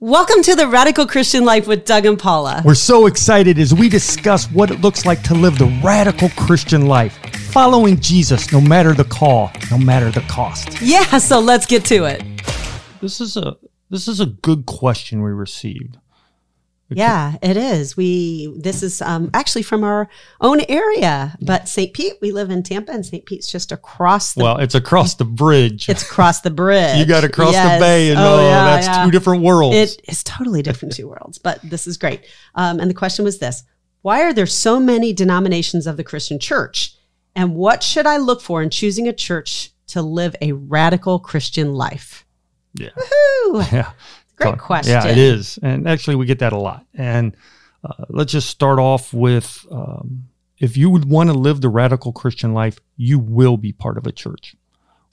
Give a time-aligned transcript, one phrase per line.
[0.00, 2.62] Welcome to the Radical Christian Life with Doug and Paula.
[2.64, 6.86] We're so excited as we discuss what it looks like to live the radical Christian
[6.86, 7.18] life,
[7.50, 10.80] following Jesus no matter the call, no matter the cost.
[10.80, 12.22] Yeah, so let's get to it.
[13.00, 13.56] This is a
[13.90, 15.98] this is a good question we received.
[16.90, 17.96] Yeah, it is.
[17.98, 20.08] We this is um, actually from our
[20.40, 21.92] own area, but St.
[21.92, 22.14] Pete.
[22.22, 23.26] We live in Tampa, and St.
[23.26, 24.42] Pete's just across the.
[24.44, 25.88] Well, it's across the bridge.
[25.88, 26.96] it's across the bridge.
[26.98, 27.78] you got to cross Yes.
[27.78, 29.04] the bay, and Oh, oh, yeah, that's yeah.
[29.04, 29.76] two different worlds.
[29.76, 32.24] It is totally different two worlds, but this is great.
[32.54, 33.64] Um, and the question was this:
[34.00, 36.94] Why are there so many denominations of the Christian Church?
[37.36, 41.74] And what should I look for in choosing a church to live a radical Christian
[41.74, 42.24] life?
[42.74, 42.90] yeah.
[42.96, 43.62] Woo!
[43.72, 43.92] yeah.
[44.38, 44.92] Great So, question.
[44.92, 45.58] Yeah, it is.
[45.62, 46.86] And actually, we get that a lot.
[46.94, 47.36] And
[47.84, 50.28] uh, let's just start off with um,
[50.58, 54.06] if you would want to live the radical Christian life, you will be part of
[54.06, 54.54] a church.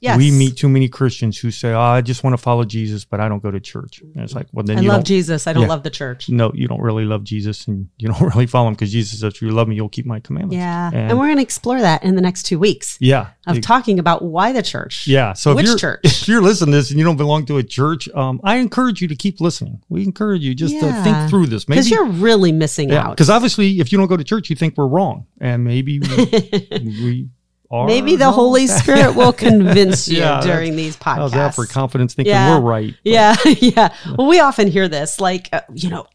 [0.00, 0.18] Yes.
[0.18, 3.18] We meet too many Christians who say, oh, I just want to follow Jesus, but
[3.18, 4.02] I don't go to church.
[4.02, 5.06] And it's like, well, then I you love don't.
[5.06, 5.46] Jesus.
[5.46, 5.68] I don't Yeah.
[5.68, 6.28] love the church.
[6.28, 9.34] No, you don't really love Jesus and you don't really follow him because Jesus says,
[9.34, 10.56] if you love me, you'll keep my commandments.
[10.56, 10.88] Yeah.
[10.88, 13.28] And, And, we're going to explore that in the next two weeks yeah.
[13.46, 15.08] of it- talking about why the church.
[15.08, 15.32] yeah.
[15.32, 16.00] So Which if you're, church?
[16.04, 19.00] if you're listening to this and you don't belong to a church, um, I encourage
[19.00, 19.80] you to keep listening.
[19.88, 21.64] We encourage you just to think through this.
[21.64, 23.10] Because you're really missing Yeah, out.
[23.12, 26.06] because obviously, if you don't go to church, you think we're wrong, and maybe we,
[26.70, 27.28] we
[27.70, 27.86] are.
[27.86, 28.34] Maybe the wrong.
[28.34, 31.16] Holy Spirit will convince you Yeah, during these podcasts.
[31.16, 32.58] How's that for confidence thinking Yeah.
[32.58, 32.94] we're right?
[33.04, 33.94] But Yeah, yeah.
[34.16, 36.06] Well, we often hear this, like, uh, you know,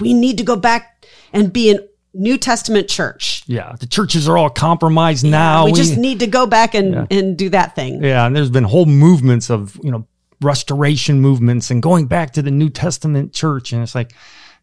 [0.00, 3.42] we need to go back and be an New Testament church.
[3.46, 3.76] yeah.
[3.78, 5.66] The churches are all compromised now.
[5.66, 8.02] we, just need to go back and, and do that thing.
[8.02, 10.06] yeah, and there's been whole movements of you know
[10.40, 14.14] restoration movements and going back to the New Testament church, and it's like,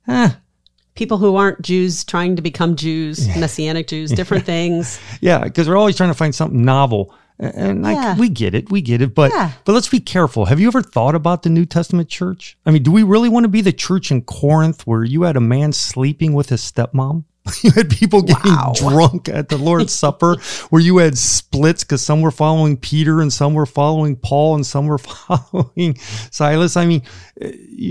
[0.07, 0.31] eh,
[0.95, 4.99] People who aren't Jews trying to become Jews, Messianic Jews, different things.
[5.21, 7.13] yeah, because they're always trying to find something novel.
[7.39, 8.15] And- like Yeah.
[8.15, 9.51] we get it, we get it, but Yeah.
[9.65, 10.45] but let's be careful.
[10.45, 12.55] Have you ever thought about the New Testament church?
[12.65, 15.35] I mean, do we really want to be the church in Corinth where you had
[15.35, 17.23] a man sleeping with his stepmom?
[17.63, 18.73] You had people getting Wow.
[18.75, 20.37] drunk at the Lord's Supper,
[20.69, 24.65] where you had splits because some were following Peter and some were following Paul and
[24.65, 25.97] some were following
[26.31, 26.77] Silas.
[26.77, 27.01] I mean,
[27.41, 27.49] uh,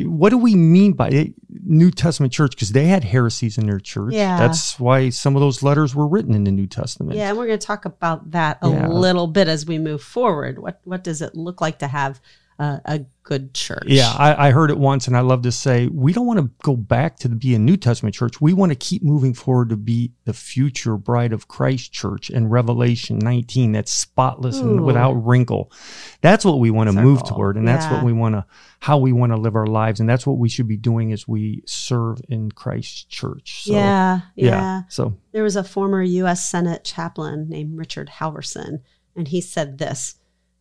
[0.09, 1.35] what do we mean by it?
[1.65, 2.53] New Testament church?
[2.53, 4.15] Because they had heresies in their church.
[4.15, 4.39] Yeah.
[4.39, 7.17] That's why some of those letters were written in the New Testament.
[7.19, 8.89] Yeah, and we're going to talk about that a Yeah.
[8.89, 10.59] little bit as we move forward.
[10.61, 12.21] What what does it look like to have
[12.59, 13.85] a, a good church?
[13.87, 16.51] Yeah, I, I heard it once, and I love to say we don't want to
[16.63, 18.41] go back to be a New Testament church.
[18.41, 22.49] We want to keep moving forward to be the future bride of Christ church in
[22.49, 24.71] Revelation 19 that's spotless Ooh.
[24.71, 25.73] and without wrinkle.
[26.21, 27.95] That's what we want to move toward, and that's Yeah.
[27.95, 28.45] what we want to,
[28.81, 31.27] how we want to live our lives, and that's what we should be doing as
[31.29, 33.65] we serve in Christ church.
[33.65, 36.49] So, yeah, yeah, So There was a former U.S.
[36.49, 38.81] Senate chaplain named Richard Halverson,
[39.17, 40.17] and he said this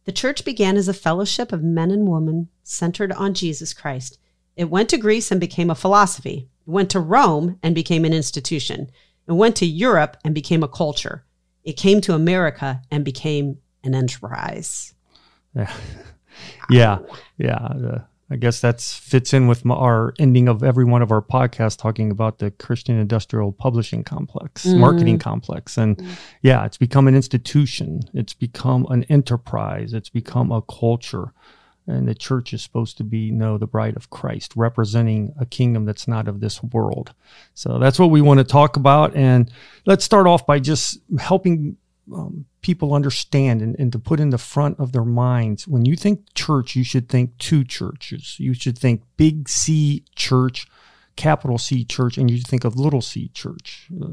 [0.06, 4.18] The church began as a fellowship of men and women centered on Jesus Christ.
[4.56, 6.50] It went to Greece and became a philosophy.
[6.66, 8.90] It went to Rome and became an institution.
[9.28, 11.24] It went to Europe and became a culture.
[11.64, 14.94] It came to America and became an enterprise.
[15.56, 15.74] Yeah,
[16.70, 17.00] yeah,
[17.38, 17.56] yeah.
[17.56, 18.02] Uh,
[18.32, 21.78] I guess that fits in with my, our ending of every one of our podcasts,
[21.78, 24.80] talking about the Christian industrial publishing complex, Mhm.
[24.80, 26.08] marketing complex, and Mm.
[26.42, 28.00] yeah, it's become an institution.
[28.14, 29.94] It's become an enterprise.
[29.94, 31.34] It's become a culture,
[31.86, 35.46] and the church is supposed to be you no the bride of Christ, representing a
[35.46, 37.14] kingdom that's not of this world.
[37.54, 39.52] So that's what we want to talk about, and
[39.86, 41.76] let's start off by just helping
[42.14, 45.96] um, people understand and, and to put in the front of their minds when you
[45.96, 48.36] think church you should think two churches.
[48.40, 50.68] You should think big c church
[51.16, 53.88] capital c church and you should think of little c church.
[54.02, 54.08] Uh,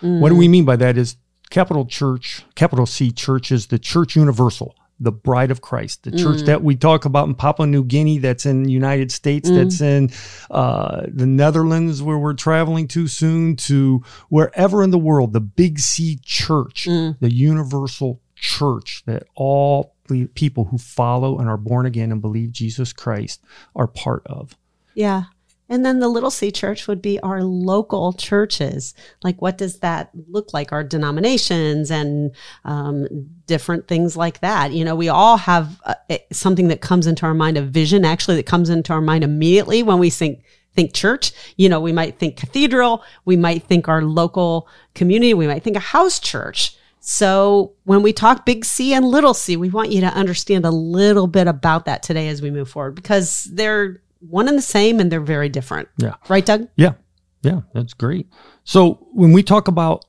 [0.00, 1.16] what do we mean by that is
[1.50, 6.38] capital church capital c church is the church universal the bride of christ the church
[6.38, 6.46] mm.
[6.46, 9.56] that we talk about in papua new guinea that's in the united states mm.
[9.56, 10.10] that's in
[10.50, 15.78] uh, the netherlands where we're traveling to soon to wherever in the world the big
[15.78, 17.18] c church mm.
[17.20, 22.52] the universal church that all the people who follow and are born again and believe
[22.52, 23.40] jesus christ
[23.74, 24.56] are part of.
[24.94, 25.24] Yeah.
[25.68, 28.94] And then the little c church would be our local churches.
[29.22, 30.72] Like, what does that look like?
[30.72, 32.32] Our denominations and
[32.64, 33.08] um,
[33.46, 34.72] different things like that.
[34.72, 38.04] You know, we all have uh, eh, something that comes into our mind, a vision
[38.04, 41.32] actually that comes into our mind immediately when we think think church.
[41.56, 45.76] You know, we might think cathedral, we might think our local community, we might think
[45.76, 46.76] a house church.
[47.00, 50.70] So when we talk big C and little c, we want you to understand a
[50.70, 55.00] little bit about that today as we move forward because they're one and the same
[55.00, 55.88] and they're very different.
[55.98, 56.14] Yeah.
[56.28, 56.68] Right, Doug?
[56.76, 56.94] Yeah.
[57.42, 58.28] Yeah, that's great.
[58.64, 60.04] So when we talk about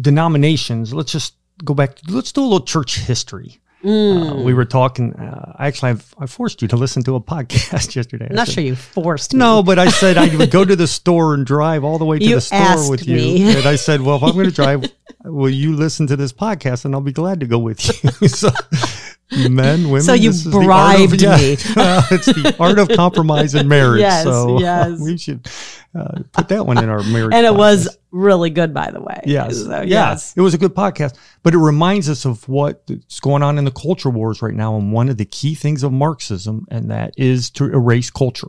[0.00, 1.34] denominations, let's just
[1.64, 1.98] go back.
[2.08, 3.60] Let's do a little church history.
[3.84, 5.14] Uh, we were talking.
[5.14, 8.26] Uh, actually, I've, I forced you to listen to a podcast yesterday.
[8.28, 9.38] I'm not sure you forced me.
[9.38, 12.18] No, but I said I would go to the store and drive all the way
[12.18, 13.48] to You the store with you.
[13.48, 14.84] And I said, well, if I'm going to drive,
[15.24, 17.86] will you listen to this podcast and I'll be glad to go with
[18.20, 18.28] you.
[18.28, 18.50] so,
[19.48, 20.02] men, women.
[20.02, 21.36] So you this is the art of- bribed yeah.
[21.36, 21.52] me.
[21.52, 24.00] It's the art of compromise in marriage.
[24.00, 25.00] Yes, so yes.
[25.00, 25.48] we should
[25.94, 27.34] uh, put that one in our marriage.
[27.34, 27.58] And it podcast.
[27.58, 29.20] was really good, by the way.
[29.26, 29.64] Yes.
[29.64, 29.84] So, yeah.
[29.84, 30.34] yes.
[30.36, 33.70] It was a good podcast, but it reminds us of what's going on in the
[33.70, 34.76] culture wars right now.
[34.76, 38.48] And one of the key things of Marxism, and that is to erase culture.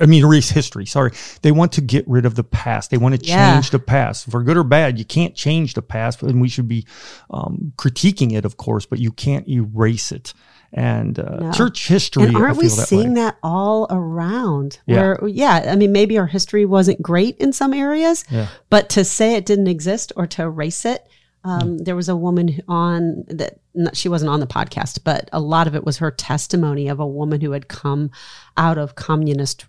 [0.00, 0.86] I mean, erase history.
[0.86, 1.10] Sorry.
[1.42, 2.90] They want to get rid of the past.
[2.90, 3.54] They want to Yeah.
[3.54, 4.30] change the past.
[4.30, 6.86] For good or bad, you can't change the past, and we should be
[7.30, 10.32] um, critiquing it, of course, but you can't erase it.
[10.72, 11.52] And uh, No.
[11.52, 12.24] church history.
[12.24, 13.20] And aren't we feel that seeing way.
[13.22, 14.78] that all around?
[14.86, 14.96] Yeah.
[14.96, 18.48] Where, yeah, I mean, maybe our history wasn't great in some areas, Yeah.
[18.68, 21.06] but to say it didn't exist or to erase it,
[21.44, 21.76] um, Hmm.
[21.78, 23.60] there was a woman on that.
[23.74, 26.98] Not, she wasn't on the podcast, but a lot of it was her testimony of
[26.98, 28.10] a woman who had come
[28.56, 29.64] out of communist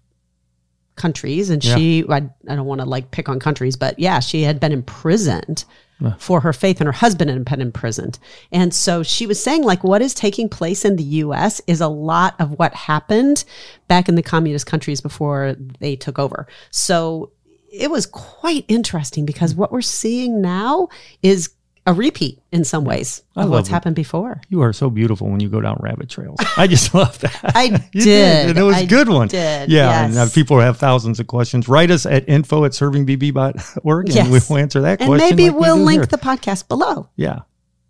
[1.00, 1.76] countries, and Yeah.
[1.76, 2.06] she.
[2.08, 2.18] I,
[2.48, 5.66] I don't want to like pick on countries, but yeah, she had been imprisoned
[6.00, 6.14] Yeah.
[6.20, 8.20] for her faith, and her husband had been imprisoned.
[8.52, 11.88] And so she was saying, like, what is taking place in the US is a
[11.88, 13.44] lot of what happened
[13.88, 16.46] back in the communist countries before they took over.
[16.70, 17.32] So
[17.72, 20.88] it was quite interesting because what we're seeing now
[21.22, 21.50] is
[21.88, 23.72] a repeat in some ways I of what's it.
[23.72, 24.42] happened before.
[24.50, 26.38] You are so beautiful when you go down rabbit trails.
[26.58, 27.40] I just love that.
[27.56, 28.50] I You did.
[28.50, 29.28] and it was I a good one.
[29.30, 31.68] did, Yeah, and uh, people have thousands of questions.
[31.68, 34.28] Write us at info at servingbb.org and Yes.
[34.50, 35.30] we'll answer that And question.
[35.30, 36.06] maybe like we we'll do link here.
[36.06, 37.10] the podcast below.
[37.16, 37.40] Yeah,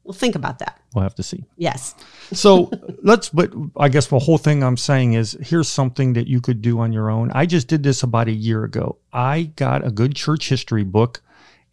[0.03, 0.79] We'll think about that.
[0.95, 1.45] we'll have to see.
[1.55, 1.93] Yes.
[2.31, 2.71] So
[3.03, 6.61] let's, but I guess the whole thing I'm saying is here's something that you could
[6.63, 7.31] do on your own.
[7.33, 8.97] I just did this about a year ago.
[9.13, 11.21] I got a good church history book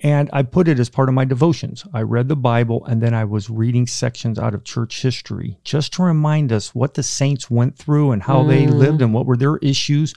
[0.07, 1.85] and I put it as part of my devotions.
[1.93, 5.93] I read the Bible and then I was reading sections out of church history just
[5.95, 9.37] to remind us what the saints went through and how they lived and what were
[9.37, 10.15] their issues.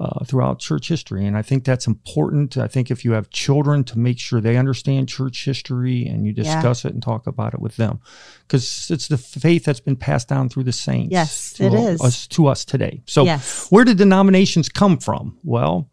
[0.00, 1.26] Uh, throughout church history.
[1.26, 2.56] And I think that's important.
[2.56, 6.32] I think if you have children, to make sure they understand church history and you
[6.36, 6.44] Yeah.
[6.44, 7.98] discuss it and talk about it with them.
[8.46, 11.10] Because it's the faith that's been passed down through the saints.
[11.10, 12.00] Yes, to it all- is.
[12.00, 13.02] Us, to us today.
[13.06, 13.66] So, Yes.
[13.70, 15.36] where did denominations come from?
[15.42, 15.88] Well,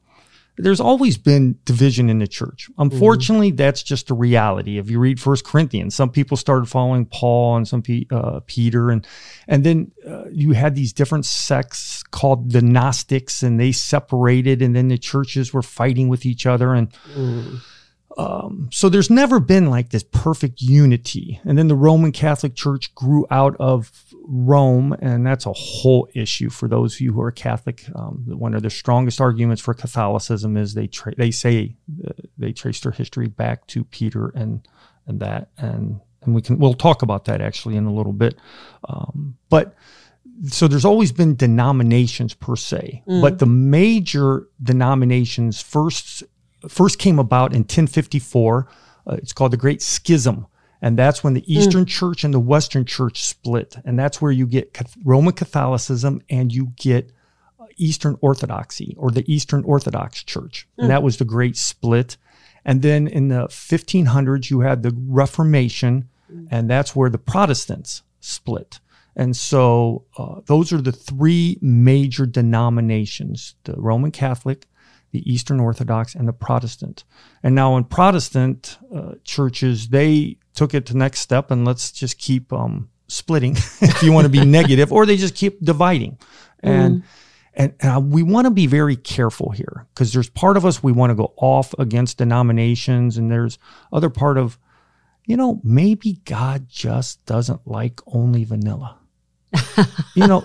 [0.57, 2.69] there's always been division in the church.
[2.77, 4.77] Unfortunately, that's just a reality.
[4.77, 8.89] If you read First Corinthians, some people started following Paul and some pe- uh, Peter,
[8.89, 9.05] and
[9.47, 14.75] and then uh, you had these different sects called the Gnostics, and they separated, and
[14.75, 16.91] then the churches were fighting with each other, and
[18.17, 21.41] um, so there's never been like this perfect unity.
[21.43, 23.91] And then the Roman Catholic Church grew out of
[24.23, 27.83] Rome, and that's a whole issue for those of you who are Catholic.
[27.93, 31.75] Um, one of the strongest arguments for Catholicism is they tra- they say
[32.07, 34.65] uh, they trace their history back to Peter and
[35.07, 38.37] and that, and and we can we'll talk about that actually in a little bit.
[38.87, 39.75] Um, but
[40.47, 46.23] so there's always been denominations per se, but the major denominations first
[46.69, 48.67] first came about in 1054.
[49.07, 50.47] Uh, it's called the Great Schism.
[50.81, 53.75] And that's when the Eastern Church and the Western Church split.
[53.85, 57.11] And that's where you get Roman Catholicism and you get
[57.59, 60.67] uh, Eastern Orthodoxy or the Eastern Orthodox Church.
[60.77, 62.17] And that was the great split.
[62.65, 66.09] And then in the 1500s, you had the Reformation,
[66.49, 68.79] and that's where the Protestants split.
[69.15, 74.65] And so uh, those are the three major denominations the Roman Catholic,
[75.15, 77.03] the Eastern Orthodox, and the Protestant.
[77.43, 81.91] And now in Protestant uh, churches, they took it to the next step and let's
[81.91, 86.17] just keep um, splitting if you want to be negative, or they just keep dividing.
[86.61, 87.03] And
[87.53, 90.83] and, and I- we want to be very careful here because there's part of us
[90.83, 93.57] we want to go off against denominations, and there's
[93.93, 94.57] other part of,
[95.25, 98.97] you know, maybe God just doesn't like only vanilla.
[100.13, 100.43] You know,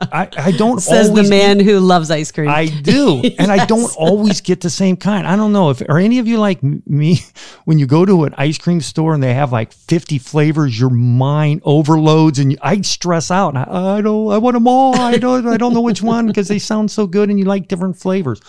[0.00, 2.48] I, I don't Says the man who loves ice cream.
[2.48, 5.26] I do, and I don't always get the same kind.
[5.26, 7.20] I don't know if are any of you like me
[7.64, 10.90] when you go to an ice cream store and they have like fifty flavors, your
[10.90, 13.54] mind overloads, and you, I stress out.
[13.54, 14.96] And I, I don't, I want them all.
[14.96, 17.68] I don't, I don't know which one because they sound so good, and you like
[17.68, 18.40] different flavors.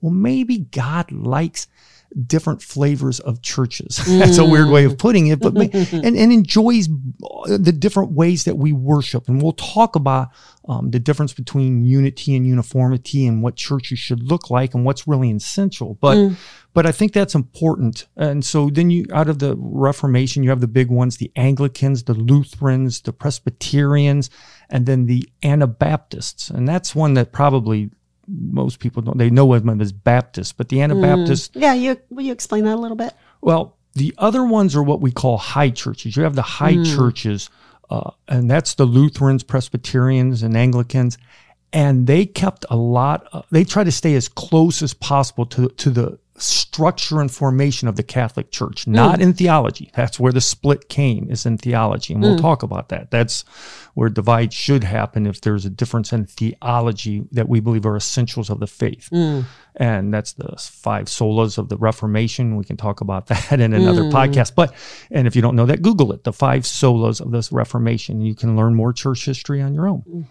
[0.00, 1.66] Well, maybe God likes
[2.26, 3.96] different flavors of churches.
[4.06, 6.88] That's a weird way of putting it, but and, and enjoys
[7.46, 9.28] the different ways that we worship.
[9.28, 10.28] And we'll talk about
[10.68, 15.06] um, the difference between unity and uniformity and what churches should look like and what's
[15.06, 15.94] really essential.
[16.00, 16.16] But
[16.72, 18.06] but I think that's important.
[18.16, 22.04] And so then you out of the Reformation, you have the big ones: the Anglicans,
[22.04, 24.28] the Lutherans, the Presbyterians,
[24.68, 26.50] and then the Anabaptists.
[26.50, 27.90] And that's one that probably
[28.26, 29.18] most people don't.
[29.18, 31.60] They know of them as Baptists, but the Anabaptists mm.
[31.60, 33.12] yeah, you will you explain that a little bit?
[33.40, 36.16] well, the other ones are what we call high churches.
[36.16, 36.96] You have the high mm.
[36.96, 37.48] churches
[37.90, 41.18] uh, and that's the Lutherans, Presbyterians, and Anglicans.
[41.72, 43.26] And they kept a lot.
[43.32, 47.86] Of, they tried to stay as close as possible to to the structure and formation
[47.86, 48.92] of the Catholic Church, hmm.
[48.92, 49.90] not in theology.
[49.94, 52.14] That's where the split came, is in theology.
[52.14, 52.42] And we'll hmm.
[52.42, 53.10] talk about that.
[53.10, 53.42] That's
[53.94, 58.50] where divide should happen if there's a difference in theology that we believe are essentials
[58.50, 59.08] of the faith.
[59.10, 59.42] Hmm.
[59.76, 62.56] And that's the five solas of the Reformation.
[62.56, 64.54] We can talk about that in another podcast.
[64.54, 64.74] But,
[65.10, 68.20] and if you don't know that, Google it, the five solas of this Reformation.
[68.20, 70.26] You can learn more church history on your own.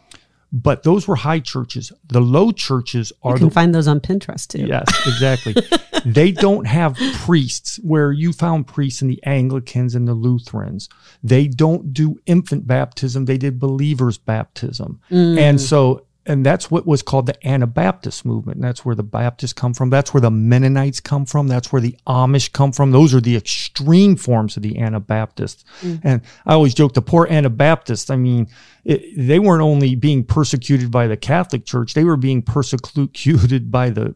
[0.55, 1.91] But those were high churches.
[2.05, 4.67] The low churches are You the can find those on Pinterest too.
[4.67, 5.55] Yes, exactly.
[6.05, 6.95] they don't have
[7.25, 10.89] priests where you found priests in the Anglicans and the Lutherans.
[11.23, 13.25] They don't do infant baptism.
[13.25, 15.01] They did believers baptism.
[15.09, 15.39] Mm.
[15.39, 18.55] And so, and that's what was called the Anabaptist movement.
[18.55, 19.89] And that's where the Baptists come from.
[19.89, 21.47] That's where the Mennonites come from.
[21.47, 22.91] That's where the Amish come from.
[22.91, 25.65] Those are the extreme forms of the Anabaptists.
[26.03, 28.47] And I always joke the poor Anabaptists, I mean,
[28.85, 33.89] it, they weren't only being persecuted by the Catholic Church, they were being persecuted by
[33.89, 34.15] the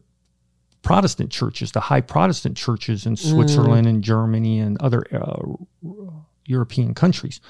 [0.82, 5.42] Protestant churches, the high Protestant churches in Switzerland and Germany and other uh,
[6.46, 7.40] European countries.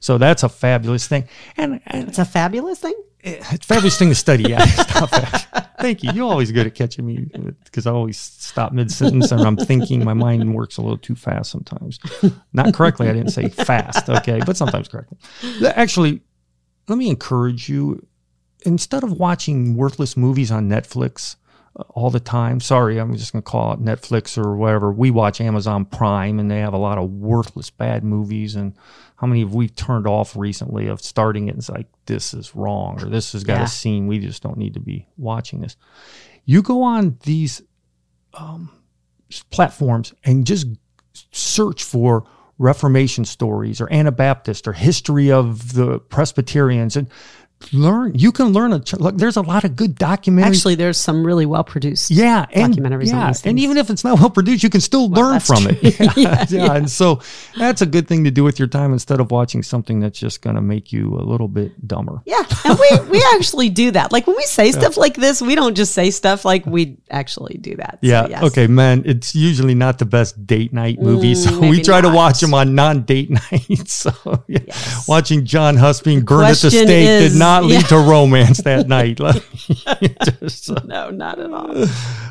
[0.00, 1.28] So that's a fabulous thing.
[1.56, 2.94] And, and It's a fabulous thing.
[3.24, 4.44] It's fabulous thing to study.
[4.44, 4.58] Yeah,
[4.94, 5.68] not bad.
[5.78, 6.12] Thank you.
[6.12, 7.26] You're always good at catching me
[7.64, 10.04] because I always stop mid sentence and I'm thinking.
[10.04, 11.98] My mind works a little too fast sometimes.
[12.52, 13.08] Not correctly.
[13.08, 14.08] I didn't say fast.
[14.08, 15.18] Okay, but sometimes correctly.
[15.74, 16.20] Actually,
[16.88, 18.06] let me encourage you.
[18.66, 21.36] Instead of watching worthless movies on Netflix
[21.90, 24.92] all the time, sorry, I'm just going to call it Netflix or whatever.
[24.92, 28.54] We watch Amazon Prime, and they have a lot of worthless bad movies.
[28.54, 28.74] And
[29.16, 31.52] how many have we turned off recently of starting it?
[31.52, 33.64] And it's like this is wrong or this has got Yeah.
[33.64, 34.06] a scene.
[34.06, 35.76] We just don't need to be watching this.
[36.44, 37.62] You go on these
[38.34, 38.70] um,
[39.50, 40.66] platforms and just
[41.32, 42.24] search for
[42.58, 47.08] Reformation stories or Anabaptist or history of the Presbyterians and
[47.72, 48.14] learn.
[48.14, 48.82] You can learn a.
[48.98, 50.44] Look, there's a lot of good documentaries.
[50.44, 52.10] Actually, there's some really well produced.
[52.10, 55.08] yeah, and documentaries on yeah, and even if it's not well produced, you can still
[55.08, 55.76] learn from true.
[55.82, 56.00] it.
[56.16, 57.20] Yeah, Yeah, yeah, and so
[57.56, 60.42] that's a good thing to do with your time instead of watching something that's just
[60.42, 62.20] going to make you a little bit dumber.
[62.26, 64.12] Yeah, and we we actually do that.
[64.12, 67.56] Like when we say stuff like this, we don't just say stuff like we actually
[67.60, 67.98] do that.
[68.02, 68.26] So, Yeah.
[68.28, 68.42] yes.
[68.44, 69.02] Okay, man.
[69.06, 72.52] It's usually not the best date night mm, movies, so we try to watch them
[72.54, 73.94] on non-date nights.
[73.94, 74.12] So
[74.48, 74.58] yeah.
[74.66, 75.08] Yes.
[75.08, 77.80] watching John Hus being burned at the stake is- did not lead yeah.
[77.88, 79.18] to romance that night.
[80.40, 81.86] Just, uh, No, not at all.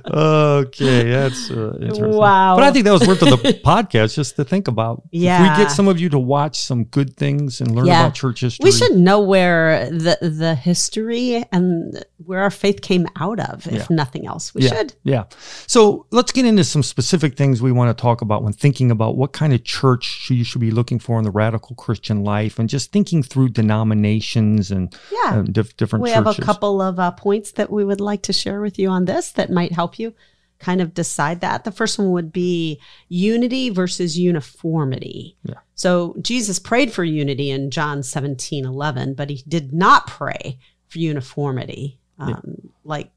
[0.06, 2.12] okay, that's uh, interesting.
[2.16, 2.56] Wow.
[2.56, 5.04] But I think that was worth of the podcast just to think about.
[5.12, 5.42] If Yeah.
[5.58, 8.02] we get some of you to watch some good things and learn Yeah.
[8.02, 8.64] about church history.
[8.64, 13.74] We should know where the the history and where our faith came out of, if
[13.74, 13.86] Yeah.
[13.90, 14.54] nothing else.
[14.56, 14.94] We should.
[15.04, 15.24] Yeah.
[15.68, 19.18] So let's get into some specific things we want to talk about when thinking about
[19.18, 22.60] what kind of church should- you should be looking for in the radical Christian life
[22.60, 25.40] and just thinking through denominations and Yeah.
[25.40, 26.26] um, dif- different we churches.
[26.26, 29.06] have a couple of uh, points that we would like to share with you on
[29.06, 30.14] this that might help you
[30.60, 31.64] kind of decide that.
[31.64, 32.80] The first one would be
[33.10, 35.36] unity versus uniformity.
[35.44, 35.56] Yeah.
[35.76, 41.00] So Jesus prayed for unity in John 17 11, but he did not pray for
[41.00, 43.12] uniformity um, like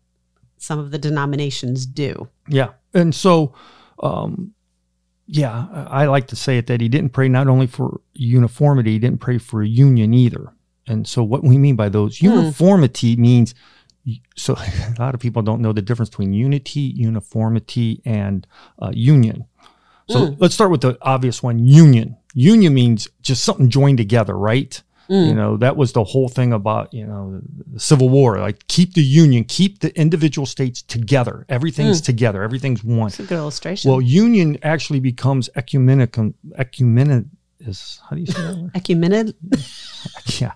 [0.59, 2.29] some of the denominations do.
[2.49, 2.71] Yeah.
[2.95, 3.55] And so,
[4.03, 4.55] um,
[5.27, 8.99] yeah, I like to say it that he didn't pray not only for uniformity, he
[8.99, 10.53] didn't pray for union either.
[10.87, 12.27] And so, what we mean by those, Hmm.
[12.27, 13.55] uniformity means
[14.37, 14.55] so
[14.99, 18.47] a lot of people don't know the difference between unity, uniformity, and
[18.81, 19.45] uh, union.
[20.09, 20.35] So Hmm.
[20.39, 22.17] let's start with the obvious one union.
[22.33, 24.81] Union means just something joined together, right?
[25.09, 25.25] Hmm.
[25.29, 27.41] You know, that was the whole thing about, you know,
[27.73, 28.39] the Civil War.
[28.39, 31.45] Like, keep the union, keep the individual states together.
[31.49, 33.09] Everything's together, everything's one.
[33.09, 33.91] It's a good illustration.
[33.91, 36.33] Well, union actually becomes ecumenical.
[36.59, 37.27] Ecumenic
[37.61, 38.73] is, how do you say that word?
[38.75, 39.35] Ecumenid.
[40.41, 40.53] Yeah.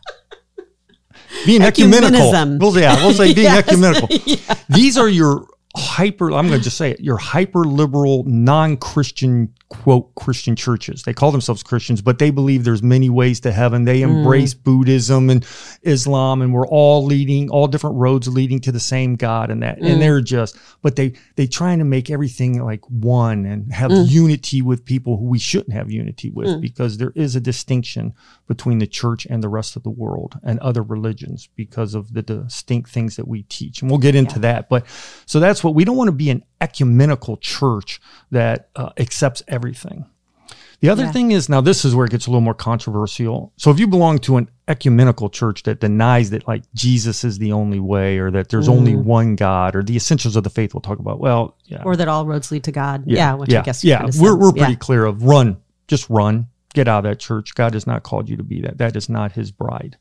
[1.47, 2.32] Being ecumenical.
[2.32, 2.59] Ecumenism.
[2.61, 3.66] Well, yeah, we'll say being Yes.
[3.68, 4.09] ecumenical.
[4.68, 9.54] These are your hyper, I'm going to just say it, your hyper liberal, non Christian,
[9.68, 11.04] quote, Christian churches.
[11.04, 13.84] They call themselves Christians, but they believe there's many ways to heaven.
[13.84, 14.10] They hmm.
[14.10, 15.46] embrace Buddhism and
[15.82, 19.78] Islam, and we're all leading, all different roads leading to the same God and that.
[19.78, 20.00] And hmm.
[20.00, 24.04] they're just, but they, they trying to make everything like one and have hmm.
[24.06, 28.12] unity with people who we shouldn't have unity with because there is a distinction
[28.48, 32.22] between the church and the rest of the world and other religions because of the
[32.22, 33.80] distinct things that we teach.
[33.80, 34.68] And we'll get into that.
[34.68, 34.86] But
[35.26, 38.00] so that's what we don't want to be an ecumenical church
[38.30, 40.06] that uh, accepts everything.
[40.80, 41.12] The other Yeah.
[41.12, 43.52] thing is now this is where it gets a little more controversial.
[43.56, 47.52] So if you belong to an ecumenical church that denies that like Jesus is the
[47.52, 50.80] only way or that there's only one God or the essentials of the faith we'll
[50.80, 51.20] talk about.
[51.20, 51.82] Well, yeah.
[51.84, 53.02] or that all roads lead to God.
[53.06, 54.38] Yeah, which yeah, I guess yeah, kinda we're said.
[54.40, 54.78] we're pretty Yeah.
[54.78, 56.46] clear of run, just run.
[56.72, 57.54] get out of that church.
[57.56, 58.78] God has not called you to be that.
[58.78, 59.96] That is not his bride.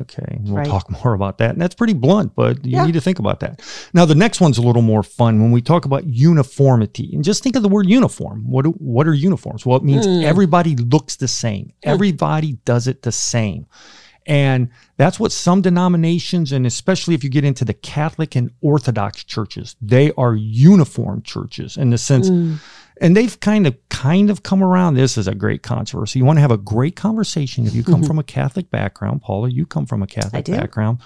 [0.00, 0.38] Okay.
[0.40, 0.66] We'll Right.
[0.66, 1.50] talk more about that.
[1.50, 2.86] And that's pretty blunt, but you Yeah.
[2.86, 3.60] need to think about that.
[3.92, 7.10] Now, the next one's a little more fun when we talk about uniformity.
[7.12, 8.44] And just think of the word uniform.
[8.46, 9.64] What, do, what are uniforms?
[9.64, 10.22] Well, it means hmm.
[10.22, 11.90] everybody looks the same, hmm.
[11.90, 13.66] everybody does it the same.
[14.26, 19.22] And that's what some denominations, and especially if you get into the Catholic and Orthodox
[19.22, 22.54] churches, they are uniform churches in the sense, hmm.
[23.00, 24.94] And they've kind of kind of come around.
[24.94, 26.18] This is a great controversy.
[26.18, 28.06] You want to have a great conversation if you come mm-hmm.
[28.06, 29.48] from a Catholic background, Paula.
[29.48, 30.98] You come from a Catholic background.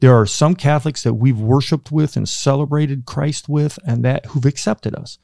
[0.00, 4.44] There are some Catholics that we've worshipped with and celebrated Christ with, and that who've
[4.44, 5.18] accepted us.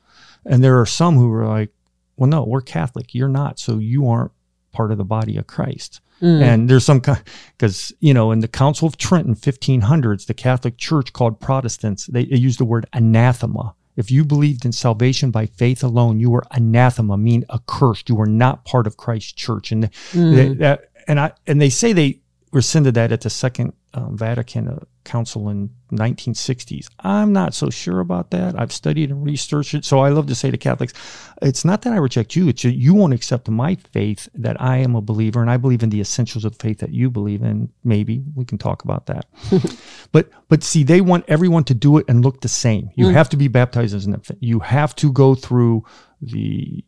[0.45, 1.71] And there are some who are like,
[2.17, 3.15] "Well, no, we're Catholic.
[3.15, 4.33] You're not, so you aren't
[4.73, 6.41] part of the body of Christ." Mm.
[6.41, 7.21] And there's some kind
[7.59, 12.07] because you know in the Council of Trent in 1500s, the Catholic Church called Protestants
[12.07, 13.75] they, they used the word anathema.
[13.97, 18.09] If you believed in salvation by faith alone, you were anathema, mean accursed.
[18.09, 20.35] You were not part of Christ's church, and mm.
[20.35, 22.22] they, that and I and they say they
[22.53, 26.89] rescinded that at the Second um, Vatican uh, Council in 1960s.
[27.01, 28.59] I'm not so sure about that.
[28.59, 30.93] I've studied and researched it, so I love to say to Catholics,
[31.41, 34.95] it's not that I reject you; it's you won't accept my faith that I am
[34.95, 37.71] a believer, and I believe in the essentials of faith that you believe in.
[37.85, 39.27] Maybe we can talk about that.
[40.13, 42.91] but but see, they want everyone to do it and look the same.
[42.95, 44.43] You have to be baptized as an infant.
[44.43, 45.85] You have to go through
[46.21, 46.85] the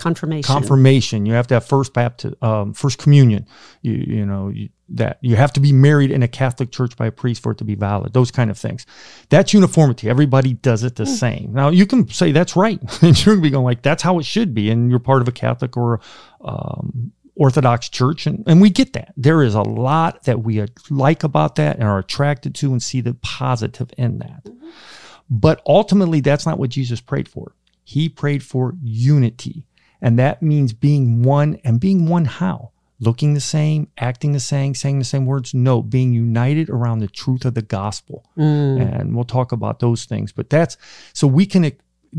[0.00, 0.52] Confirmation.
[0.52, 1.26] confirmation.
[1.26, 3.46] You have to have first baptism, um, first communion.
[3.82, 7.06] You you know you, that you have to be married in a Catholic church by
[7.06, 8.12] a priest for it to be valid.
[8.12, 8.86] Those kind of things.
[9.28, 10.08] That's uniformity.
[10.08, 11.52] Everybody does it the same.
[11.52, 14.24] Now you can say that's right, and you're gonna be going like that's how it
[14.24, 16.00] should be, and you're part of a Catholic or
[16.40, 19.14] um, Orthodox church, and, and we get that.
[19.16, 23.00] There is a lot that we like about that and are attracted to and see
[23.00, 24.46] the positive in that.
[25.30, 27.54] But ultimately, that's not what Jesus prayed for.
[27.82, 29.66] He prayed for unity.
[30.02, 32.70] And that means being one and being one how?
[33.02, 35.54] Looking the same, acting the same, saying the same words?
[35.54, 38.24] No, being united around the truth of the gospel.
[39.00, 40.32] And we'll talk about those things.
[40.32, 40.76] But that's
[41.14, 41.72] so we can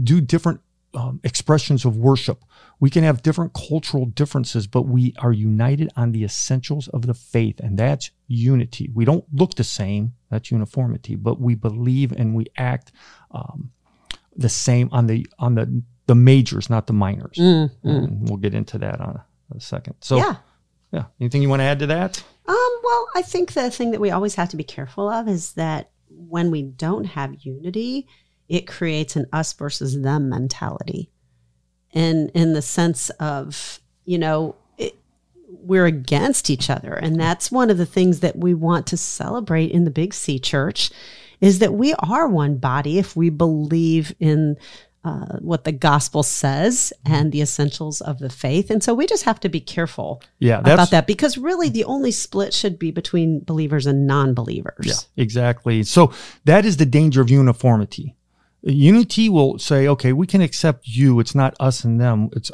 [0.03, 0.61] do different
[0.93, 2.43] um, expressions of worship.
[2.79, 7.13] We can have different cultural differences, but we are united on the essentials of the
[7.13, 8.89] faith, and that's unity.
[8.93, 12.91] We don't look the same, that's uniformity, but we believe and we act
[13.29, 13.71] um,
[14.35, 17.37] the same on the on the the majors, not the minors.
[17.83, 19.95] And we'll get into that on a, a second.
[20.01, 20.35] So, yeah.
[20.91, 21.05] yeah.
[21.21, 22.21] Anything you want to add to that?
[22.49, 25.53] Um, well, I think the thing that we always have to be careful of is
[25.53, 28.09] that when we don't have unity,
[28.49, 31.09] it creates an us versus them mentality.
[31.93, 34.97] In in the sense of, you know, it,
[35.47, 36.93] we're against each other.
[36.93, 40.39] And that's one of the things that we want to celebrate in the Big C
[40.39, 40.91] church
[41.39, 44.57] is that we are one body if we believe in
[45.03, 48.69] uh, what the gospel says and the essentials of the faith.
[48.69, 52.11] And so we just have to be careful Yeah, about that because really the only
[52.11, 54.85] split should be between believers and non-believers.
[54.85, 55.83] Yeah, exactly.
[55.83, 56.13] So
[56.45, 58.15] that is the danger of uniformity.
[58.61, 61.19] Unity will say, okay, we can accept you.
[61.19, 62.29] It's not us and them.
[62.33, 62.51] It's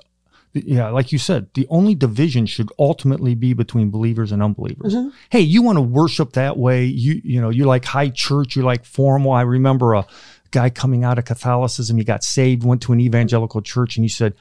[0.54, 4.96] yeah, like you said, the only division should ultimately be between believers and unbelievers.
[5.30, 6.86] Hey, you want to worship that way?
[6.86, 9.32] You you know, you like high church, you like formal.
[9.32, 10.08] I remember a
[10.52, 11.98] guy coming out of Catholicism.
[11.98, 14.34] He got saved, went to an evangelical church, and he said,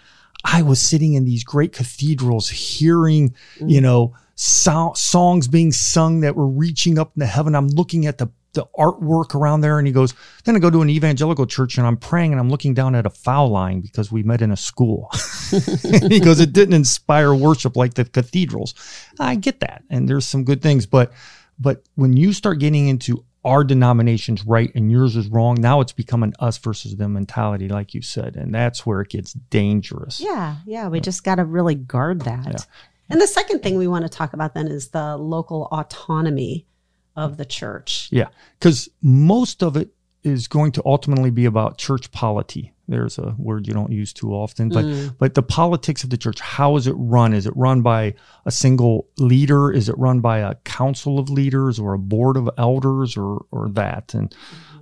[0.45, 3.71] "I was sitting in these great cathedrals, hearing mm.
[3.71, 7.55] you know so- songs being sung that were reaching up into heaven.
[7.55, 10.14] I'm looking at the the artwork around there, and he goes,
[10.45, 13.07] then I go to an evangelical church and I'm praying and I'm looking down at
[13.07, 15.11] a foul line because we met in a school.
[16.09, 18.75] he goes, it didn't inspire worship like the cathedrals.
[19.21, 21.12] I get that, and there's some good things, but
[21.59, 25.93] but when you start getting into our denomination's right and yours is wrong, now it's
[25.93, 30.21] become an us versus them mentality, like you said, and that's where it gets dangerous.
[30.21, 32.67] Yeah, yeah, we just got to really guard that.
[33.09, 36.67] And the second thing we want to talk about then is the local autonomy
[37.15, 38.09] of the church.
[38.11, 38.29] Yeah,
[38.59, 39.91] because most of it
[40.25, 42.73] is going to ultimately be about church polity.
[42.88, 44.85] There's a word you don't use too often, but
[45.18, 46.40] but the politics of the church.
[46.40, 47.33] How is it run?
[47.33, 49.72] Is it run by a single leader?
[49.72, 53.68] Is it run by a council of leaders or a board of elders or or
[53.70, 54.14] that?
[54.14, 54.35] And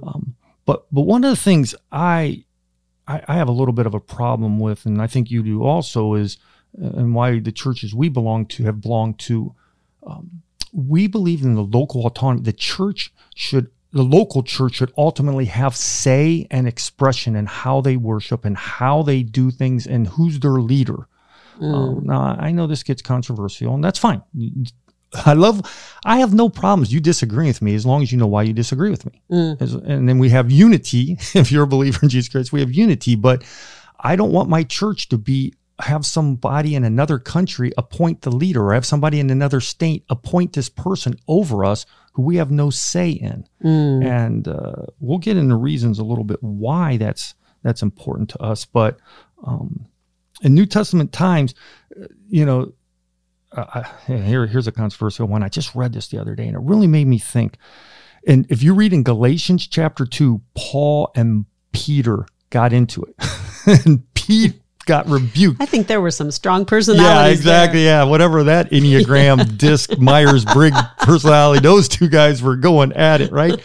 [0.02, 0.34] um,
[0.66, 2.44] but but one of the things I,
[3.08, 5.62] I I have a little bit of a problem with, and I think you do
[5.62, 6.36] also, is
[6.82, 9.54] uh, and why the churches we belong to have belonged to
[10.74, 12.42] we believe in the local autonomy.
[12.42, 17.96] The church should, the local church should ultimately have say and expression in how they
[17.96, 21.06] worship and how they do things and who's their leader.
[21.60, 24.20] Um, now, I know this gets controversial, and that's fine.
[25.24, 25.60] I love,
[26.04, 26.92] I have no problems.
[26.92, 29.22] You disagree with me as long as you know why you disagree with me.
[29.60, 31.16] As- And then we have unity.
[31.34, 33.14] If you're a believer in Jesus Christ, we have unity.
[33.14, 33.44] But
[34.00, 38.64] I don't want my church to be have somebody in another country appoint the leader
[38.66, 42.70] or have somebody in another state appoint this person over us who we have no
[42.70, 43.46] say in.
[43.62, 44.04] Mm.
[44.04, 48.64] And uh, we'll get into reasons a little bit why that's that's important to us.
[48.64, 48.98] But
[49.44, 49.86] um,
[50.42, 51.54] in New Testament times,
[52.00, 52.72] uh, you know,
[53.52, 55.42] uh, here here's a controversial one.
[55.42, 57.58] I just read this the other day, and it really made me think.
[58.26, 64.02] And if you read in Galatians chapter two, Paul and Peter got into it, and
[64.14, 65.60] Pete got rebuked.
[65.60, 67.06] I think there were some strong personalities.
[67.06, 67.84] Yeah, exactly.
[67.84, 68.00] There.
[68.00, 73.32] Yeah, whatever that Enneagram disc Myers Briggs personality, those two guys were going at it,
[73.32, 73.60] right?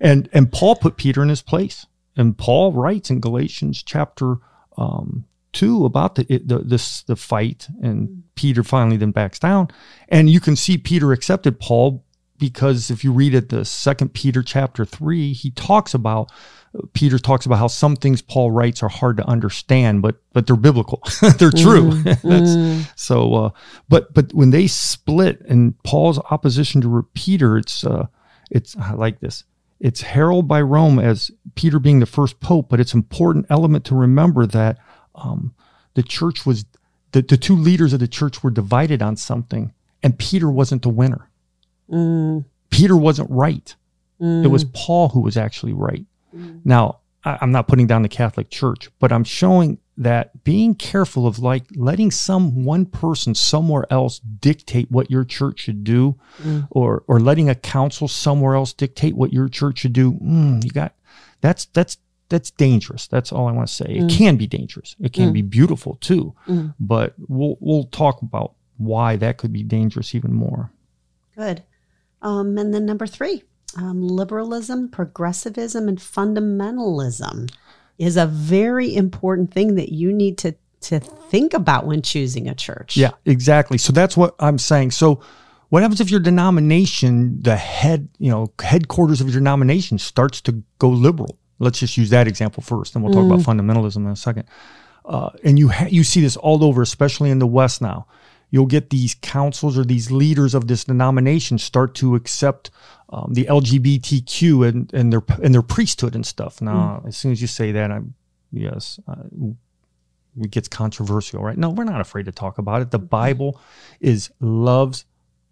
[0.00, 4.36] And and Paul put Peter in his place, and Paul writes in Galatians chapter
[4.76, 9.68] um, two about the, the this the fight, and Peter finally then backs down,
[10.08, 12.04] and you can see Peter accepted Paul
[12.38, 16.30] because if you read it, the second Peter chapter three, he talks about
[16.92, 20.56] Peter talks about how some things Paul writes are hard to understand, but but they're
[20.56, 21.02] biblical,
[21.38, 21.90] they're true.
[22.16, 22.92] Mm, mm.
[22.96, 23.50] So, uh,
[23.88, 28.06] but but when they split and Paul's opposition to Peter, it's uh,
[28.50, 29.44] it's I like this.
[29.78, 33.94] It's heralded by Rome as Peter being the first pope, but it's important element to
[33.94, 34.78] remember that
[35.14, 35.54] um,
[35.94, 36.64] the church was
[37.12, 40.88] the, the two leaders of the church were divided on something, and Peter wasn't the
[40.88, 41.30] winner.
[41.90, 42.44] Mm.
[42.70, 43.74] Peter wasn't right.
[44.20, 44.44] Mm.
[44.44, 46.04] It was Paul who was actually right.
[46.36, 46.60] Mm.
[46.64, 51.26] Now, I, I'm not putting down the Catholic Church, but I'm showing that being careful
[51.26, 56.66] of like letting some one person somewhere else dictate what your church should do mm.
[56.70, 60.70] or or letting a council somewhere else dictate what your church should do mm, you
[60.70, 60.94] got
[61.40, 61.96] that's that's
[62.28, 64.04] that's dangerous that's all i want to say mm.
[64.04, 65.34] it can be dangerous it can mm.
[65.34, 66.74] be beautiful too mm.
[66.78, 70.70] but we'll we'll talk about why that could be dangerous even more
[71.36, 71.62] good
[72.20, 73.42] um, and then number three
[73.76, 77.50] um, liberalism, progressivism, and fundamentalism
[77.98, 82.54] is a very important thing that you need to to think about when choosing a
[82.54, 82.96] church.
[82.96, 83.78] Yeah, exactly.
[83.78, 84.92] So that's what I'm saying.
[84.92, 85.20] So
[85.68, 90.62] what happens if your denomination, the head, you know, headquarters of your denomination starts to
[90.78, 91.38] go liberal?
[91.58, 93.32] Let's just use that example first, and we'll talk mm.
[93.32, 94.44] about fundamentalism in a second.
[95.04, 98.06] Uh, and you ha- you see this all over, especially in the West now.
[98.50, 102.70] You'll get these councils or these leaders of this denomination start to accept
[103.10, 106.60] um, the LGBTQ and, and their and their priesthood and stuff.
[106.60, 107.08] Now, mm.
[107.08, 108.14] as soon as you say that, I'm
[108.52, 109.22] yes, uh,
[110.40, 111.56] it gets controversial, right?
[111.56, 112.90] No, we're not afraid to talk about it.
[112.90, 113.06] The mm-hmm.
[113.06, 113.60] Bible
[114.00, 115.04] is loves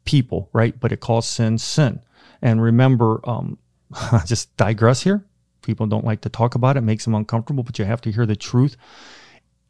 [0.04, 0.78] people, right?
[0.78, 2.00] But it calls sin sin.
[2.42, 3.58] And remember, um,
[4.26, 5.24] just digress here.
[5.62, 8.12] People don't like to talk about it, it makes them uncomfortable, but you have to
[8.12, 8.76] hear the truth.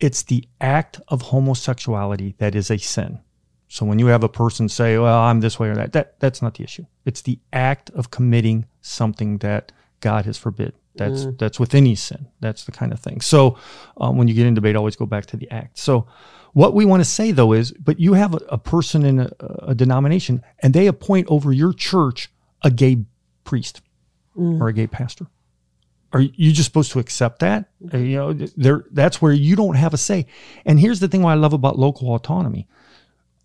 [0.01, 3.20] It's the act of homosexuality that is a sin.
[3.75, 6.41] So when you have a person say, "Well, I'm this way or that," that that's
[6.41, 6.87] not the issue.
[7.05, 10.75] It's the act of committing something that God has forbid.
[10.95, 11.37] That's mm.
[11.39, 12.29] that's within any sin.
[12.39, 13.21] That's the kind of thing.
[13.21, 13.59] So
[13.97, 15.77] um, when you get in debate, always go back to the act.
[15.77, 16.07] So
[16.53, 19.31] what we want to say though is, but you have a, a person in a,
[19.41, 22.31] a, denomination, and they appoint over your church
[22.63, 22.99] a gay
[23.43, 23.81] priest
[24.37, 24.61] mm.
[24.61, 25.27] or a gay pastor.
[26.13, 27.71] Are you just supposed to accept that?
[27.93, 28.85] Uh, you know, there.
[28.93, 30.27] That's where you don't have a say.
[30.65, 32.69] And here's the thing: what I love about local autonomy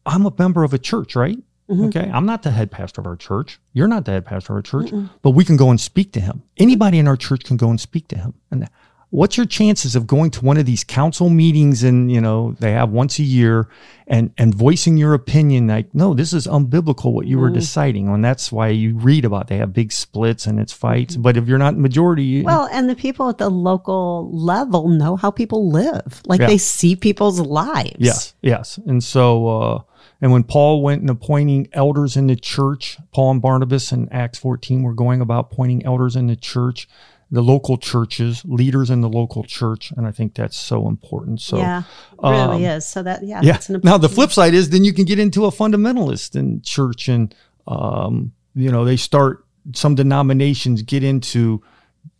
[0.05, 1.38] I'm a member of a church, right?
[1.69, 1.85] Mm-hmm.
[1.85, 2.09] Okay.
[2.12, 3.59] I'm not the head pastor of our church.
[3.73, 5.09] You're not the head pastor of our church, Mm-mm.
[5.21, 6.41] but we can go and speak to him.
[6.57, 8.33] Anybody in our church can go and speak to him.
[8.49, 8.67] And
[9.12, 12.71] what's your chances of going to one of these council meetings and, you know, they
[12.71, 13.69] have once a year
[14.07, 17.43] and, and voicing your opinion like, no, this is unbiblical what you mm-hmm.
[17.43, 21.13] were deciding And that's why you read about they have big splits and it's fights.
[21.13, 21.21] Mm-hmm.
[21.21, 25.15] But if you're not majority, you, well, and the people at the local level know
[25.15, 26.23] how people live.
[26.25, 26.47] Like yeah.
[26.47, 27.95] they see people's lives.
[27.99, 28.33] Yes.
[28.41, 28.79] Yes.
[28.88, 29.81] And so, uh,
[30.21, 34.38] and when Paul went and appointing elders in the church, Paul and Barnabas in Acts
[34.39, 36.89] 14 were going about appointing elders in the church,
[37.32, 39.91] the local churches, leaders in the local church.
[39.95, 41.39] And I think that's so important.
[41.39, 41.84] So, yeah,
[42.21, 42.88] really um, is.
[42.88, 43.41] So that, yeah.
[43.41, 43.60] yeah.
[43.84, 47.34] now, the flip side is then you can get into a fundamentalist in church and,
[47.67, 51.63] um, you know, they start, some denominations get into,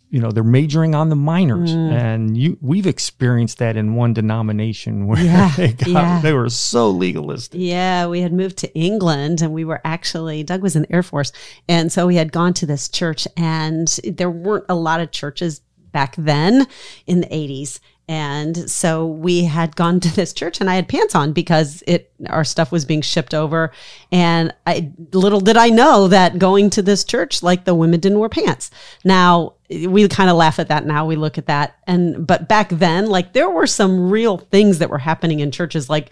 [0.10, 1.92] you know they're majoring on the minors mm.
[1.92, 6.22] and you we've experienced that in one denomination where yeah, they, got, yeah.
[6.22, 10.62] they were so legalistic yeah we had moved to england and we were actually doug
[10.62, 11.32] was in the air force
[11.68, 15.62] and so we had gone to this church and there weren't a lot of churches
[15.92, 16.68] back then
[17.08, 21.14] in the 80s and so we had gone to this church and I had pants
[21.14, 23.72] on because it our stuff was being shipped over
[24.12, 28.18] and I little did I know that going to this church like the women didn't
[28.18, 28.72] wear pants.
[29.04, 32.70] Now we kind of laugh at that now we look at that and but back
[32.70, 36.12] then like there were some real things that were happening in churches like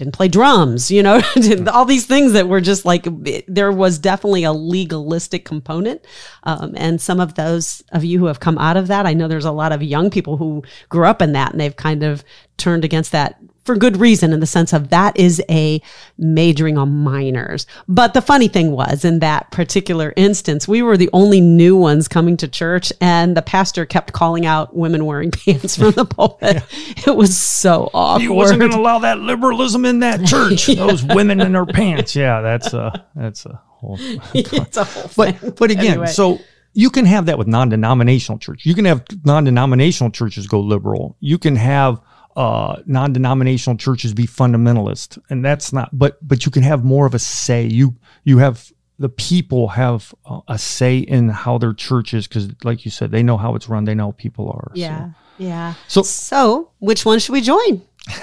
[0.00, 1.20] didn't play drums, you know,
[1.72, 3.06] all these things that were just like,
[3.46, 6.02] there was definitely a legalistic component.
[6.44, 9.28] Um, and some of those of you who have come out of that, I know
[9.28, 12.24] there's a lot of young people who grew up in that and they've kind of
[12.56, 13.38] turned against that
[13.70, 15.80] for good reason in the sense of that is a
[16.18, 17.68] majoring on minors.
[17.86, 22.08] But the funny thing was in that particular instance, we were the only new ones
[22.08, 26.56] coming to church and the pastor kept calling out women wearing pants from the pulpit.
[26.56, 27.12] Yeah.
[27.12, 28.22] It was so awkward.
[28.22, 30.68] He wasn't going to allow that liberalism in that church.
[30.68, 30.84] yeah.
[30.84, 32.16] Those women in their pants.
[32.16, 33.98] Yeah, that's a, that's a whole,
[34.34, 35.54] it's a whole but.
[35.54, 36.06] But again, anyway.
[36.06, 36.40] so
[36.72, 38.66] you can have that with non-denominational church.
[38.66, 41.16] You can have non-denominational churches go liberal.
[41.20, 42.00] You can have
[42.36, 45.90] uh, non-denominational churches be fundamentalist, and that's not.
[45.92, 47.66] But but you can have more of a say.
[47.66, 50.14] You you have the people have
[50.46, 53.68] a say in how their church is because, like you said, they know how it's
[53.68, 53.84] run.
[53.84, 54.70] They know people are.
[54.74, 55.14] Yeah, so.
[55.38, 55.74] yeah.
[55.88, 57.82] So so which one should we join?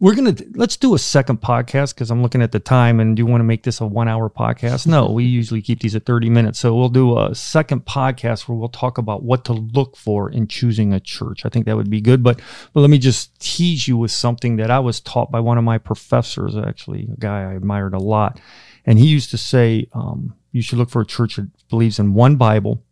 [0.00, 3.20] we're gonna let's do a second podcast because I'm looking at the time and do
[3.20, 4.86] you want to make this a one hour podcast?
[4.86, 6.60] No, we usually keep these at 30 minutes.
[6.60, 10.46] So we'll do a second podcast where we'll talk about what to look for in
[10.46, 11.44] choosing a church.
[11.44, 12.22] I think that would be good.
[12.22, 12.40] But
[12.72, 15.64] but let me just tease you with something that I was taught by one of
[15.64, 18.40] my professors, actually, a guy I admired a lot.
[18.86, 22.14] And he used to say, um, you should look for a church that believes in
[22.14, 22.84] one Bible,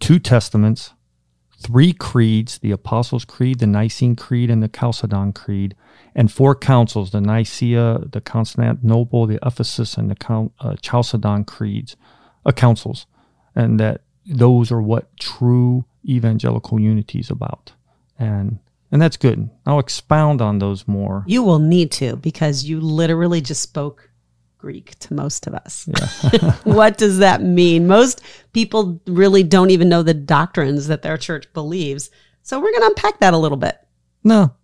[0.00, 0.92] two testaments,
[1.60, 5.74] three creeds, the Apostles' Creed, the Nicene Creed, and the Chalcedon Creed
[6.14, 11.96] and four councils the Nicaea, the Constantinople, the Ephesus, and the uh, Chalcedon creeds,
[12.44, 13.06] uh, councils.
[13.54, 17.72] And that those are what true evangelical unity is about.
[18.18, 18.58] And
[18.92, 19.48] and that's good.
[19.66, 21.24] I'll expound on those more.
[21.26, 24.09] You will need to because you literally just spoke
[24.60, 25.88] Greek to most of us.
[26.32, 26.52] Yeah.
[26.64, 27.86] what does that mean?
[27.86, 32.10] Most people really don't even know the doctrines that their church believes.
[32.42, 33.78] So we're going to unpack that a little bit.
[34.22, 34.54] No,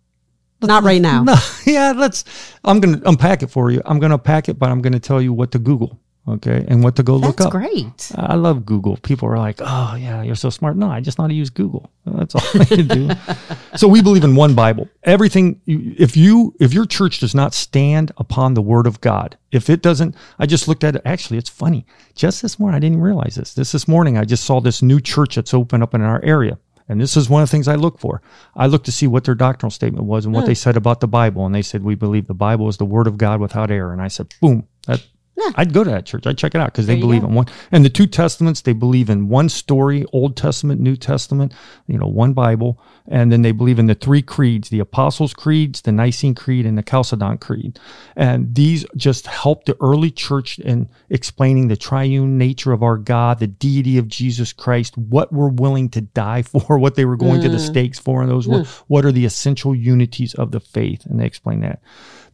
[0.61, 1.23] not right now.
[1.23, 2.23] No, yeah, let's.
[2.63, 3.81] I'm going to unpack it for you.
[3.85, 6.65] I'm going to unpack it, but I'm going to tell you what to Google, okay,
[6.67, 7.51] and what to go That's look up.
[7.51, 8.11] great.
[8.15, 8.97] I love Google.
[8.97, 11.49] People are like, "Oh, yeah, you're so smart." No, I just know how to use
[11.49, 11.91] Google.
[12.05, 13.09] That's all I can do.
[13.75, 14.89] so we believe in one Bible.
[15.03, 15.61] Everything.
[15.65, 19.81] If you, if your church does not stand upon the Word of God, if it
[19.81, 21.01] doesn't, I just looked at it.
[21.05, 21.85] Actually, it's funny.
[22.15, 23.53] Just this morning, I didn't realize this.
[23.53, 26.57] This this morning, I just saw this new church that's opened up in our area
[26.89, 28.21] and this is one of the things I look for.
[28.55, 30.47] I look to see what their doctrinal statement was and what mm.
[30.47, 31.45] they said about the Bible.
[31.45, 33.91] And they said, We believe the Bible is the word of God without error.
[33.91, 35.05] And I said, Boom, that,
[35.37, 35.51] yeah.
[35.55, 36.25] I'd go to that church.
[36.25, 37.45] I'd check it out because they believe in one.
[37.71, 41.53] And the two testaments, they believe in one story, Old Testament, New Testament,
[41.85, 42.81] you know, one Bible.
[43.07, 46.75] And then they believe in the three creeds, the Apostles' Creeds, the Nicene Creed, and
[46.75, 47.79] the Chalcedon Creed.
[48.15, 53.37] And these just help the early church in explaining the triune nature of our God,
[53.37, 57.41] the deity of Jesus Christ, what we're willing to die for, what they were going
[57.41, 57.43] mm.
[57.43, 57.67] to the mm.
[57.67, 58.53] stakes for, and those mm.
[58.53, 61.05] were, what are the essential unities of the faith.
[61.05, 61.79] And they explain that.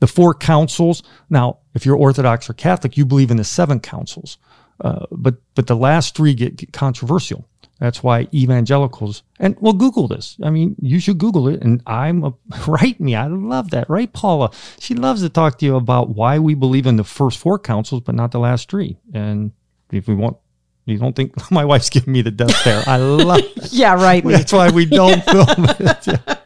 [0.04, 1.02] The four councils.
[1.30, 4.38] Now, if you're Orthodox or Catholic, you believe in the seven councils,
[4.82, 7.48] uh, but but the last three get, get, controversial.
[7.80, 10.36] That's why evangelicals and well, Google this.
[10.44, 11.62] I mean, you should Google it.
[11.64, 12.34] And I'm a
[12.68, 13.16] write me.
[13.16, 14.52] I love that, right, Paula?
[14.78, 18.02] She loves to talk to you about why we believe in the first four councils,
[18.02, 18.98] but not the last three.
[19.14, 19.54] And
[19.90, 20.36] if we want
[20.86, 22.84] you don't think my wife's giving me the death stare?
[22.86, 23.40] I love.
[23.72, 24.22] yeah, right.
[24.22, 25.48] That's why we don't film
[25.80, 26.40] it.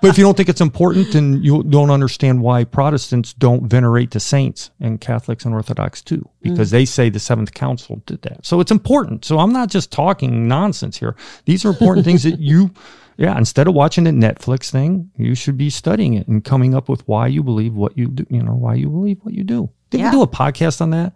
[0.00, 4.10] But if you don't think it's important, then you don't understand why Protestants don't venerate
[4.10, 6.72] the saints and Catholics and Orthodox too, because mm.
[6.72, 8.44] they say the Seventh Council did that.
[8.44, 9.24] So it's important.
[9.24, 11.16] So I'm not just talking nonsense here.
[11.44, 12.72] These are important things that you,
[13.16, 16.88] yeah, instead of watching a Netflix thing, you should be studying it and coming up
[16.88, 19.70] with why you believe what you do, you know, why you believe what you do.
[19.90, 20.10] Did yeah.
[20.10, 21.12] we do a podcast on that?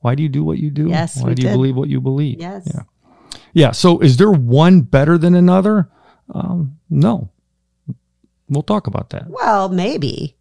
[0.00, 0.88] Why do you do what you do?
[0.88, 1.22] Yes.
[1.22, 2.40] Why do you believe what you believe?
[2.40, 2.66] Yes.
[2.66, 2.82] Yeah.
[3.52, 3.70] Yeah.
[3.70, 5.90] So is there one better than another?
[6.34, 7.30] Um, no.
[8.52, 9.28] We'll talk about that.
[9.28, 10.36] Well, maybe.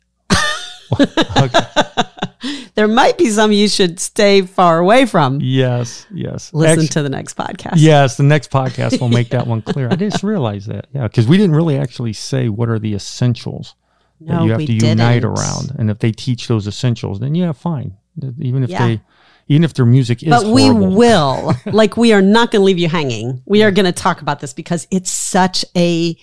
[2.76, 5.39] there might be some you should stay far away from.
[5.41, 6.54] Yes, yes.
[6.54, 7.76] Listen to the next podcast.
[7.78, 9.88] Yes, the next podcast will make that one clear.
[9.89, 10.88] I just realized that.
[10.93, 13.76] Yeah, because we didn't really actually say what are the essentials
[14.19, 14.89] no, that you have to didn't.
[14.89, 15.76] unite around.
[15.78, 17.97] And if they teach those essentials, then yeah, fine.
[18.39, 18.88] Even if yeah.
[18.88, 19.02] they
[19.47, 20.95] even if their music is but we horrible.
[20.95, 24.21] will like we are not going to leave you hanging we are going to talk
[24.21, 26.15] about this because it's such a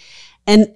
[0.47, 0.73] and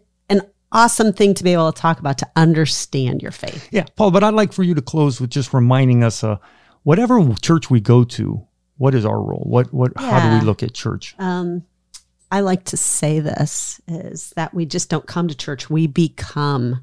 [0.73, 3.69] awesome thing to be able to talk about to understand your faith.
[3.71, 6.39] Yeah, Paula, but I'd like for you to close with just reminding us uh,
[6.83, 8.47] whatever church we go to,
[8.79, 9.45] what is our role?
[9.47, 10.11] What what yeah.
[10.11, 11.15] how do we look at church?
[11.19, 11.65] Um,
[12.31, 16.83] I like to say this is that we just don't come to church, we become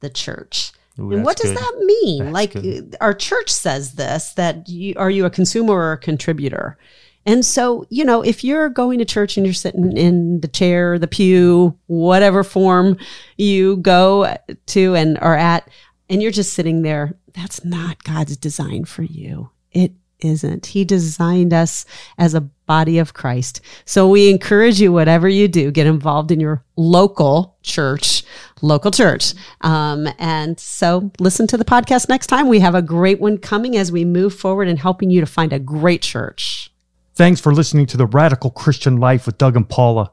[0.00, 0.72] the church.
[0.98, 1.58] Ooh, and what does good.
[1.58, 2.24] that mean?
[2.24, 2.96] That's like good.
[3.00, 6.78] our church says this that you are you a consumer or a contributor?
[7.26, 10.98] And so, you know, if you're going to church and you're sitting in the chair,
[10.98, 12.96] the pew, whatever form
[13.36, 14.36] you go
[14.66, 15.68] to and are at,
[16.08, 19.50] and you're just sitting there, that's not God's design for you.
[19.72, 20.66] It isn't.
[20.66, 21.84] He designed us
[22.16, 23.60] as a body of Christ.
[23.84, 28.22] So we encourage you, whatever you do, get involved in your local church
[28.62, 29.34] local church.
[29.60, 32.48] Um, and so listen to the podcast next time.
[32.48, 35.52] We have a great one coming as we move forward and helping you to find
[35.52, 36.72] a great church.
[37.16, 40.12] Thanks for listening to the Radical Christian Life with Doug and Paula.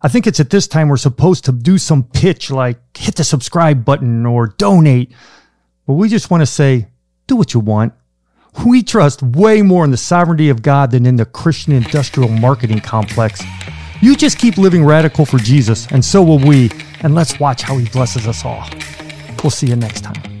[0.00, 3.24] I think it's at this time we're supposed to do some pitch like hit the
[3.24, 5.10] subscribe button or donate.
[5.84, 6.86] But we just want to say,
[7.26, 7.92] do what you want.
[8.64, 12.78] We trust way more in the sovereignty of God than in the Christian industrial marketing
[12.78, 13.42] complex.
[14.00, 16.70] You just keep living radical for Jesus, and so will we.
[17.00, 18.64] And let's watch how he blesses us all.
[19.42, 20.33] We'll see you next time.